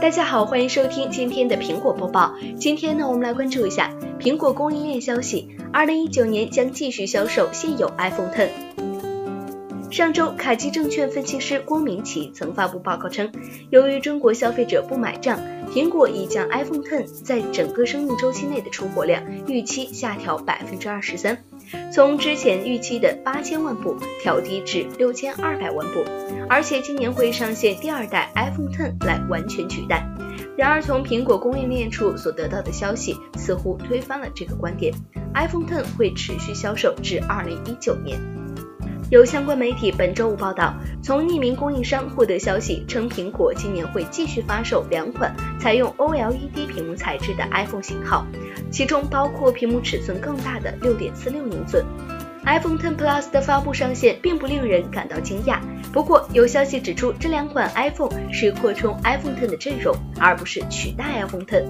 [0.00, 2.34] 大家好，欢迎收听今天的苹果播报。
[2.58, 5.54] 今天呢，我们来关注一下苹果供应链消息。
[5.74, 8.48] 二零一九年将继续销售现有 iPhone Ten。
[9.90, 13.30] 上周，凯基证券分析师郭明奇曾发布报告称，
[13.68, 15.38] 由于中国消费者不买账，
[15.70, 21.44] 苹果已将 iPhone Ten 在整个生命周期内的出货量预期下调百分之二十三。
[21.92, 26.04] 从之前预期的八千万部调低至六千二百万部，
[26.48, 30.06] 而且今年会上线第二代 iPhone 10来完全取代。
[30.56, 34.94] 然而，从苹果供应链处所得到的消息似乎推翻了这个观点
[35.34, 38.39] ，iPhone 10会持续销售至二零一九年。
[39.10, 40.72] 有相关媒体本周五报道，
[41.02, 48.24] 从匿名供应商获得消息称，苹果今年会继续发售两款采用 OLED 屏幕材质的 iPhone 型号，
[48.70, 51.84] 其中包括屏幕尺寸更大的6.46英寸。
[52.44, 55.58] iPhone 10 Plus 的发布上线并不令人感到惊讶，
[55.92, 61.64] 不过有消息指出，这两款 iPhone 是扩充 iPhone 10的阵容，而不是取代 iPhone 10。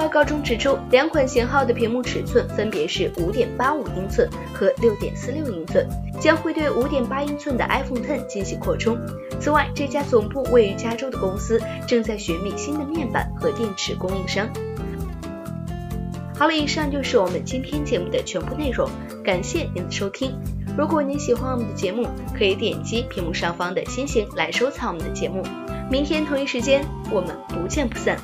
[0.00, 5.86] 报告中指出，两款型号的屏幕尺寸分别是5.85英寸和6.46英寸，
[6.18, 8.98] 将会对5.8英寸的 iPhone Ten 进行扩充。
[9.38, 14.48] 此外，这家总部位于加州的公司正在寻觅新的面板和电池供应商。
[16.34, 18.88] 好了，以上就是我们今天节目的全部内容，
[19.22, 20.32] 感谢您的收听。
[20.78, 25.42] 如果您喜欢我们的节目，可以点击屏幕上方的星星来收藏我们的节目。
[25.90, 28.16] 明天同一时间，我们不见不散。